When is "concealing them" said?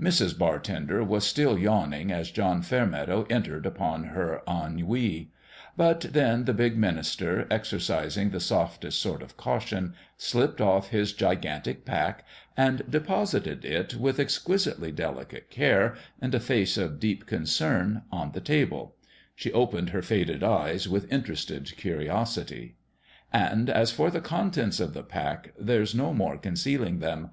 26.38-27.32